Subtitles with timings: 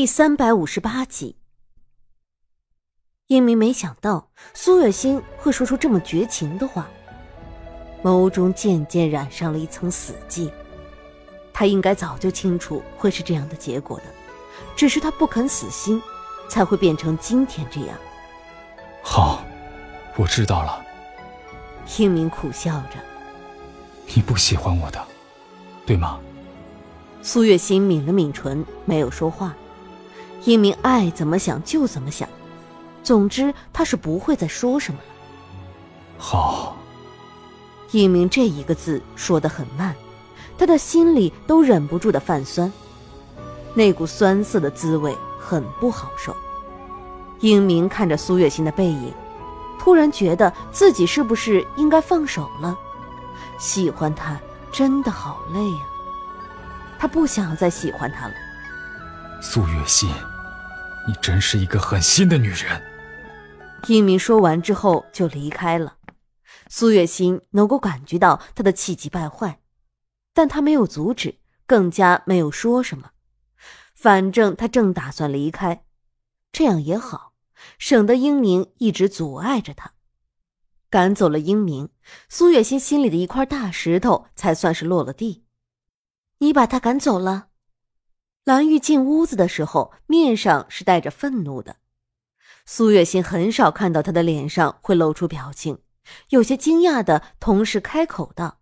[0.00, 1.36] 第三百五十八集，
[3.26, 6.88] 英明没想到苏月心会说出这么绝情的话，
[8.02, 10.50] 眸中渐渐染上了一层死寂。
[11.52, 14.04] 他应该早就清楚会是这样的结果的，
[14.74, 16.00] 只是他不肯死心，
[16.48, 17.94] 才会变成今天这样。
[19.02, 19.44] 好，
[20.16, 20.82] 我知道了。
[21.98, 22.98] 英明苦笑着
[24.16, 25.06] ：“你不喜欢我的，
[25.84, 26.18] 对吗？”
[27.20, 29.54] 苏月心抿了抿唇，没有说话。
[30.44, 32.28] 英明爱怎么想就怎么想，
[33.02, 35.04] 总之他是不会再说什么了。
[36.18, 36.76] 好。
[37.92, 39.94] 英明这一个字说得很慢，
[40.56, 42.72] 他的心里都忍不住的泛酸，
[43.74, 46.34] 那股酸涩的滋味很不好受。
[47.40, 49.12] 英明看着苏月心的背影，
[49.76, 52.78] 突然觉得自己是不是应该放手了？
[53.58, 55.82] 喜欢他真的好累啊！
[56.96, 58.34] 他不想再喜欢他了。
[59.42, 60.08] 苏月心。
[61.06, 62.82] 你真是一个狠心的女人。
[63.88, 65.96] 英明说完之后就离开了。
[66.68, 69.60] 苏月心能够感觉到他的气急败坏，
[70.32, 73.10] 但他没有阻止，更加没有说什么。
[73.94, 75.84] 反正他正打算离开，
[76.52, 77.34] 这样也好，
[77.78, 79.92] 省得英明一直阻碍着他。
[80.88, 81.90] 赶走了英明，
[82.28, 85.44] 苏月心心里的一块大石头才算是落了地。
[86.38, 87.49] 你把他赶走了。
[88.44, 91.76] 蓝玉进屋子的时候，面上是带着愤怒的。
[92.64, 95.78] 苏月心很少看到他的脸上会露出表情，
[96.30, 98.60] 有些惊讶的同时开口道：“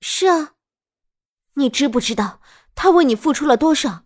[0.00, 0.54] 是啊，
[1.54, 2.40] 你知不知道
[2.74, 4.04] 他为你付出了多少？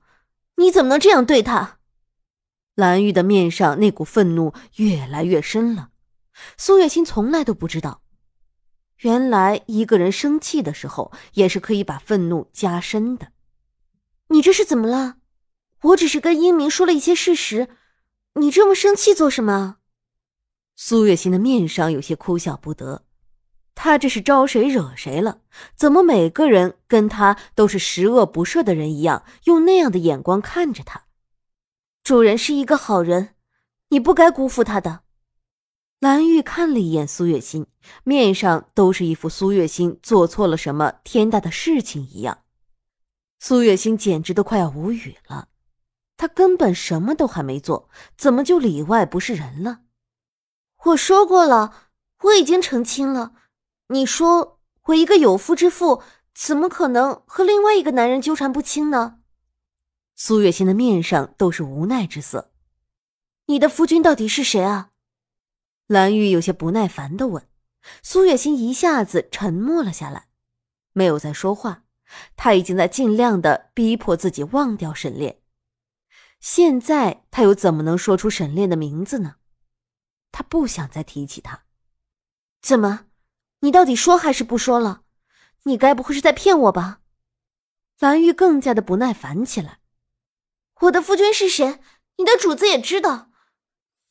[0.56, 1.78] 你怎么能这样对他？”
[2.75, 5.91] 蓝玉的面上那股愤怒越来越深了。
[6.56, 8.03] 苏月心从来都不知道，
[8.98, 13.33] 原来一个人生气的时候，也是可以把愤怒加深的。
[14.31, 15.17] 你这是怎么了？
[15.83, 17.69] 我只是跟英明说了一些事实，
[18.34, 19.78] 你这么生气做什么？
[20.77, 23.05] 苏月心的面上有些哭笑不得，
[23.75, 25.41] 他这是招谁惹谁了？
[25.75, 31.06] 怎么每个人跟他都是十恶不赦的人一样，用那样的眼光看着他？
[32.04, 33.34] 主人是一个好人，
[33.88, 35.00] 你不该辜负他的。
[35.99, 37.66] 蓝玉看了一眼苏月心，
[38.04, 42.44] 面上都是一副苏月心做错了什么天大的事情一样。
[43.43, 45.49] 苏月心简直都快要无语了，
[46.19, 49.81] 他根本什么都还没做，怎么就里外不是人了？
[50.84, 51.89] 我说过了，
[52.25, 53.33] 我已经成亲了。
[53.89, 56.03] 你说我一个有夫之妇，
[56.34, 59.21] 怎么可能和另外一个男人纠缠不清呢？
[60.15, 62.53] 苏月心的面上都是无奈之色。
[63.47, 64.91] 你的夫君到底是谁啊？
[65.87, 67.49] 蓝玉有些不耐烦的问。
[68.03, 70.28] 苏月心一下子沉默了下来，
[70.93, 71.84] 没有再说话。
[72.37, 75.41] 他已经在尽量的逼迫自己忘掉沈炼，
[76.41, 79.37] 现在他又怎么能说出沈炼的名字呢？
[80.32, 81.65] 他不想再提起他。
[82.62, 83.06] 怎么，
[83.60, 85.03] 你到底说还是不说了？
[85.65, 87.00] 你该不会是在骗我吧？
[87.98, 89.81] 蓝玉更加的不耐烦起来。
[90.81, 91.81] 我的夫君是谁？
[92.16, 93.31] 你的主子也知道。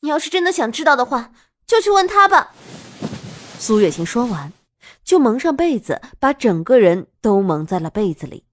[0.00, 1.32] 你要是真的想知道的话，
[1.66, 2.54] 就去问他吧。
[3.58, 4.52] 苏月心说完。
[5.10, 8.44] 就蒙上被子，把整个人都蒙在了被子里。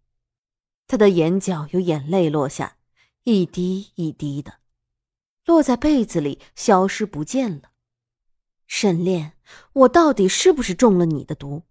[0.87, 2.77] 他的眼角有眼泪落下，
[3.25, 4.55] 一滴一滴的，
[5.45, 7.69] 落在被子里，消失不见了。
[8.65, 9.33] 沈炼，
[9.73, 11.61] 我到底是不是中了你的毒？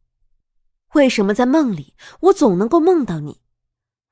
[0.92, 3.40] 为什么在梦里我总能够梦到你？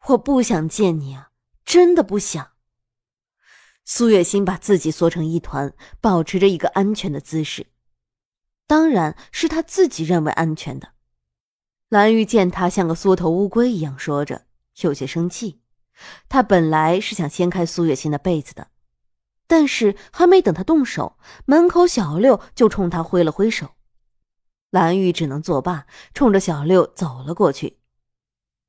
[0.08, 1.30] 我不想见你啊，
[1.64, 2.50] 真的不想。
[3.84, 7.64] 苏月心把自己缩成一团，保持着一个安全的姿势。
[8.66, 10.91] 当然是他自己认为安全的。
[11.88, 14.47] 蓝玉见他像个缩头乌龟一样说着，
[14.80, 15.60] 有些生气。
[16.28, 18.69] 他本来是想掀开苏月心的被子的，
[19.47, 23.75] 但是还没等他动手，门口小六就冲他挥了挥手。
[24.70, 27.78] 蓝玉只能作罢，冲着小六走了过去。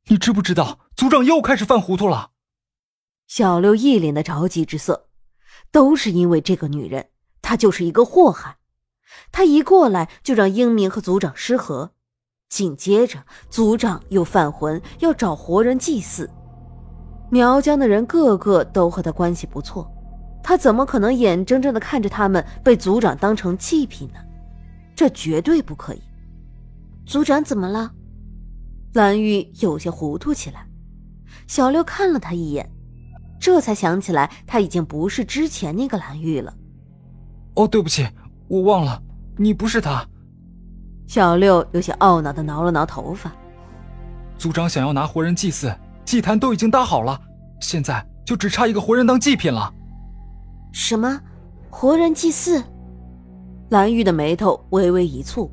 [0.07, 2.33] 你知不知道，族长又开始犯糊涂了？
[3.25, 5.09] 小六一脸的着急之色，
[5.71, 7.09] 都是因为这个女人，
[7.41, 8.59] 她就是一个祸害。
[9.31, 11.91] 他一过来就让英明和族长失和，
[12.49, 16.29] 紧接着族长又犯浑，要找活人祭祀。
[17.29, 19.91] 苗疆的人个个都和他关系不错，
[20.43, 24.19] 他怎么可能眼睁睁的看着他们被族长当成祭品呢？
[24.95, 26.01] 这绝对不可以！
[27.05, 27.91] 族长怎么了？
[28.93, 30.65] 蓝玉有些糊涂起来。
[31.47, 32.71] 小六看了他一眼，
[33.39, 36.53] 这才想起来他已经不是之前那个蓝玉了。
[37.55, 38.07] 哦，对不起。
[38.55, 39.01] 我忘了，
[39.35, 40.07] 你不是他。
[41.07, 43.29] 小六有些懊恼的挠了挠头发。
[44.37, 45.73] 族长想要拿活人祭祀，
[46.05, 47.19] 祭坛都已经搭好了，
[47.59, 49.73] 现在就只差一个活人当祭品了。
[50.71, 51.19] 什么？
[51.69, 52.63] 活人祭祀？
[53.69, 55.49] 蓝玉的眉头微微一蹙，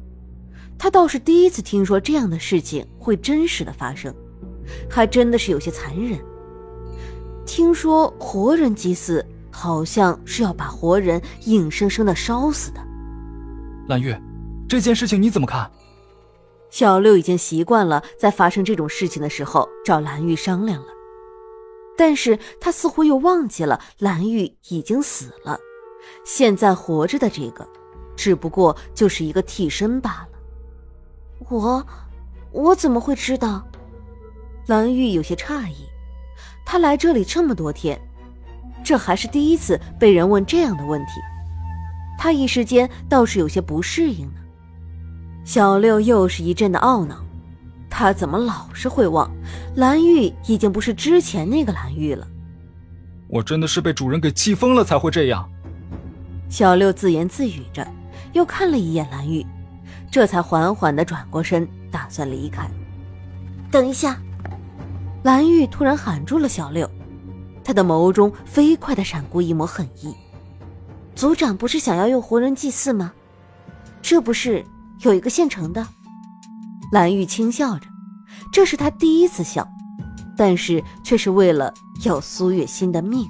[0.78, 4.14] 他倒是第一次听说这样的事情会真实的发生，
[4.88, 6.20] 还真的是有些残忍。
[7.44, 12.80] 听说活人祭祀，好像是要把活人硬生生的烧死的。
[13.88, 14.16] 蓝玉，
[14.68, 15.70] 这件事情你怎么看？
[16.70, 20.88] 小六已经习惯了在发生这种事情的时候找蓝玉商量了，
[21.96, 25.58] 但是他似乎又忘记了蓝玉已经死了，
[26.24, 27.66] 现在活着的这个。
[28.14, 30.28] 只不过就是一个替身罢了。
[31.48, 31.84] 我，
[32.52, 33.66] 我怎么会知道？
[34.66, 35.74] 蓝玉有些诧异。
[36.64, 38.00] 他来这里这么多天，
[38.84, 41.12] 这还是第一次被人问这样的问题。
[42.18, 44.40] 他一时间倒是有些不适应呢。
[45.44, 47.16] 小六又是一阵的懊恼，
[47.90, 49.30] 他怎么老是会忘？
[49.76, 52.26] 蓝玉已经不是之前那个蓝玉了。
[53.28, 55.48] 我真的是被主人给气疯了才会这样。
[56.48, 57.86] 小六自言自语着。
[58.32, 59.44] 又看了一眼蓝玉，
[60.10, 62.66] 这才缓缓的转过身，打算离开。
[63.70, 64.18] 等一下，
[65.22, 66.90] 蓝玉突然喊住了小六，
[67.62, 70.14] 他的眸中飞快的闪过一抹狠意。
[71.14, 73.12] 族长不是想要用活人祭祀吗？
[74.00, 74.64] 这不是
[75.00, 75.86] 有一个现成的？
[76.92, 77.86] 蓝玉轻笑着，
[78.52, 79.66] 这是他第一次笑，
[80.36, 81.72] 但是却是为了
[82.04, 83.26] 要苏月心的命。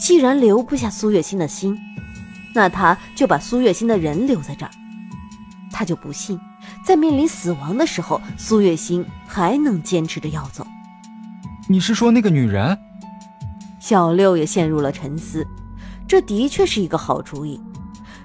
[0.00, 1.78] 既然留不下苏月心的心。
[2.54, 4.70] 那他就把苏月心的人留在这儿，
[5.70, 6.40] 他就不信，
[6.84, 10.66] 在面临死亡的时候，苏月心还能坚持着要走。
[11.68, 12.76] 你是说那个女人？
[13.78, 15.46] 小六也陷入了沉思。
[16.08, 17.60] 这的确是一个好主意。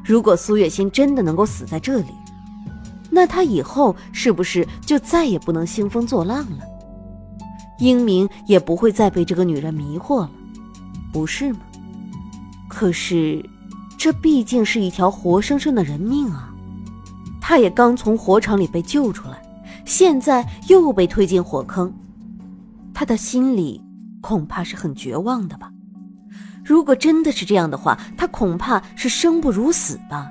[0.04, 2.08] 如果苏月心真的能够死在这里，
[3.12, 6.64] 那他以后是不是就再也不能兴风作浪了？
[7.80, 10.32] 英明也不会再被这个女人迷惑了，
[11.12, 11.60] 不是吗？
[12.68, 13.44] 可是。
[13.96, 16.54] 这毕竟是一条活生生的人命啊！
[17.40, 19.42] 他也刚从火场里被救出来，
[19.86, 21.94] 现在又被推进火坑，
[22.94, 23.82] 他的心里
[24.20, 25.72] 恐怕是很绝望的吧？
[26.64, 30.30] 如果真的是这样的话，他恐怕是生不如死吧？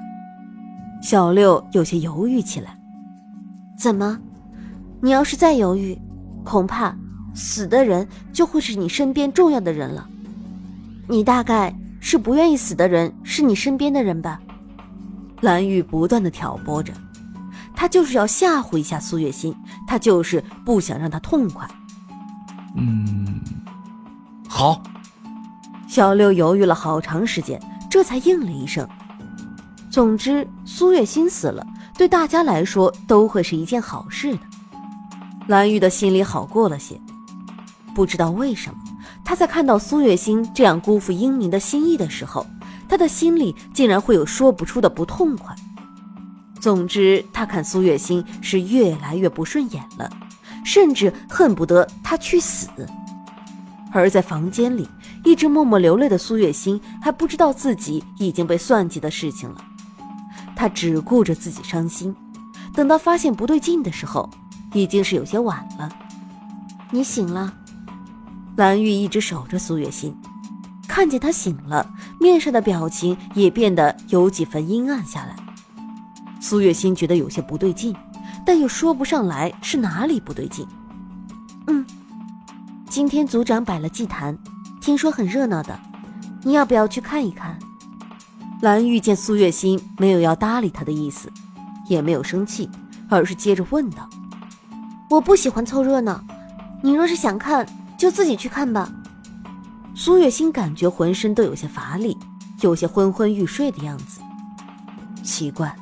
[1.03, 2.77] 小六有些犹豫起来。
[3.79, 4.19] 怎么？
[5.01, 6.01] 你要是再犹豫，
[6.45, 6.97] 恐怕
[7.35, 10.09] 死的人就会是你身边重要的人了。
[11.09, 11.75] 你大概……
[12.05, 14.41] 是不愿意死的人，是你身边的人吧？
[15.41, 16.93] 蓝玉不断的挑拨着，
[17.77, 19.55] 他就是要吓唬一下苏月心，
[19.87, 21.65] 他就是不想让他痛快。
[22.77, 23.41] 嗯，
[24.49, 24.83] 好。
[25.93, 27.61] 小六犹豫了好长时间，
[27.91, 28.89] 这才应了一声。
[29.91, 31.63] 总之，苏月心死了，
[31.99, 34.41] 对大家来说都会是一件好事的。
[35.49, 36.99] 蓝玉的心里好过了些，
[37.95, 38.79] 不知道为什么。
[39.23, 42.47] 他在看到苏月心这样辜负英明的心意的时候，
[42.89, 45.55] 他的心里竟然会有说不出的不痛快。
[46.59, 50.09] 总之，他看苏月心是越来越不顺眼了，
[50.65, 52.67] 甚至恨不得他去死。
[53.93, 54.89] 而在房间里
[55.25, 59.65] 一直默默流泪的苏月心还不知道自己已经被算计的事情了，
[60.57, 62.15] 他只顾着自己伤心。
[62.75, 64.29] 等到发现不对劲的时候，
[64.73, 65.89] 已经是有些晚了。
[66.91, 67.53] 你醒了。
[68.57, 70.15] 蓝玉一直守着苏月心，
[70.87, 75.37] 看见他醒了，面上的表情也变得有几分阴暗下来。
[76.39, 77.97] 苏月心觉得有些不对劲，
[78.45, 80.67] 但又说不上来是哪里不对劲。
[81.67, 81.87] 嗯，
[82.93, 84.37] 今天族长摆了祭坛，
[84.79, 85.81] 听说很热闹的，
[86.43, 87.59] 你要不要去看一看？
[88.61, 91.33] 蓝玉见苏月心没有要搭理他的意思，
[91.89, 92.69] 也没有生气，
[93.09, 94.07] 而是接着问道
[95.09, 96.23] ：“我不喜欢凑热闹，
[96.83, 98.93] 你若是想看。”就自己去看吧。
[99.95, 102.19] 苏月心感觉浑身都有些乏力，
[102.61, 104.21] 有些昏昏欲睡的样子。
[105.23, 105.75] 奇怪，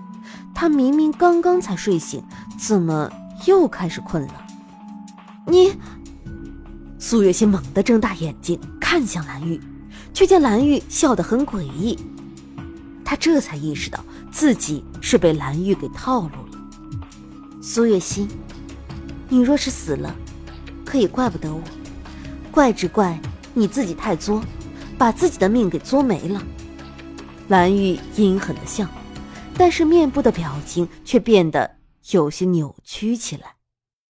[0.54, 2.22] 他明明刚刚才睡醒，
[2.56, 3.10] 怎么
[3.46, 4.34] 又开始困了？
[5.46, 5.72] 你……
[7.02, 9.58] 苏月心猛地睁大眼睛看向蓝玉，
[10.12, 11.98] 却见蓝玉笑得很诡异。
[13.02, 17.58] 他这才意识到自己是被蓝玉给套路了。
[17.62, 18.28] 苏月心，
[19.30, 20.14] 你若是死了，
[20.84, 21.62] 可以怪不得我。
[22.52, 23.18] 怪只怪
[23.54, 24.44] 你自己太作，
[24.98, 26.42] 把自己的命给作没了。
[27.48, 28.86] 蓝玉阴狠的笑，
[29.54, 31.78] 但是面部的表情却变得
[32.10, 33.59] 有些扭曲起来。